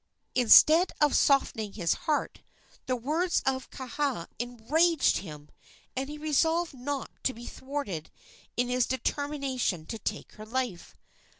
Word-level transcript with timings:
Instead 0.33 0.91
of 0.99 1.15
softening 1.15 1.73
his 1.73 1.93
heart, 2.09 2.41
the 2.87 2.95
words 2.95 3.43
of 3.45 3.69
Kaha 3.69 4.25
enraged 4.39 5.17
him, 5.17 5.47
and 5.95 6.09
he 6.09 6.17
resolved 6.17 6.73
not 6.73 7.11
to 7.23 7.35
be 7.35 7.45
thwarted 7.45 8.09
in 8.57 8.67
his 8.67 8.87
determination 8.87 9.85
to 9.85 9.99
take 9.99 10.31
her 10.31 10.45
life. 10.47 10.95